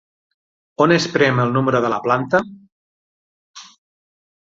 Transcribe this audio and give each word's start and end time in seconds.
On 0.85 0.93
es 0.95 1.05
prem 1.17 1.43
el 1.45 1.53
número 1.59 1.83
de 1.87 1.93
la 1.97 2.01
planta? 2.09 2.43